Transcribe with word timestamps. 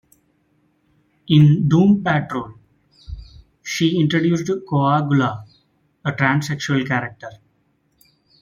In 1.27 1.69
"Doom 1.69 2.01
Patrol" 2.03 2.55
she 3.61 3.99
introduced 3.99 4.47
Coagula, 4.67 5.45
a 6.03 6.11
transsexual 6.13 6.87
character. 6.87 7.29